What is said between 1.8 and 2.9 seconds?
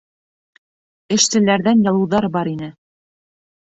ялыуҙар бар ине.